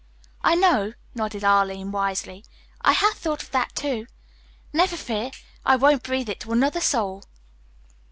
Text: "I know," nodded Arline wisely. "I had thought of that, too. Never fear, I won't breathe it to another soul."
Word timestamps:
"I 0.43 0.55
know," 0.55 0.93
nodded 1.13 1.43
Arline 1.43 1.91
wisely. 1.91 2.43
"I 2.81 2.93
had 2.93 3.13
thought 3.13 3.43
of 3.43 3.51
that, 3.51 3.75
too. 3.75 4.07
Never 4.73 4.97
fear, 4.97 5.29
I 5.63 5.75
won't 5.75 6.01
breathe 6.01 6.29
it 6.29 6.39
to 6.39 6.51
another 6.51 6.81
soul." 6.81 7.23